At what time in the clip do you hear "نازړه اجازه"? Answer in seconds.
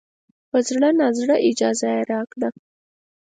0.99-1.87